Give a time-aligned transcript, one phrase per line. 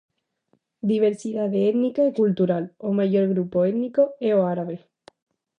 [0.91, 4.77] Diversidade étnica e cultural: o maior grupo étnico é o árabe.